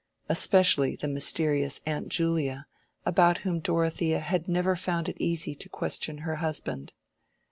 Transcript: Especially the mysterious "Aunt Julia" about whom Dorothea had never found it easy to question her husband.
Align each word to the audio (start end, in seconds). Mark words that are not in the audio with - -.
Especially 0.27 0.95
the 0.95 1.07
mysterious 1.07 1.79
"Aunt 1.85 2.09
Julia" 2.09 2.65
about 3.05 3.37
whom 3.45 3.59
Dorothea 3.59 4.17
had 4.17 4.47
never 4.47 4.75
found 4.75 5.07
it 5.07 5.21
easy 5.21 5.53
to 5.53 5.69
question 5.69 6.17
her 6.25 6.37
husband. 6.37 6.91